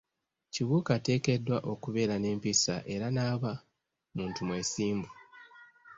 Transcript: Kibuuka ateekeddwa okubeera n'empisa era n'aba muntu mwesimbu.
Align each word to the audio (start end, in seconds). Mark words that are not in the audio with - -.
Kibuuka 0.53 0.89
ateekeddwa 0.97 1.57
okubeera 1.71 2.15
n'empisa 2.17 2.75
era 2.93 3.07
n'aba 3.15 3.51
muntu 4.15 4.39
mwesimbu. 4.47 5.09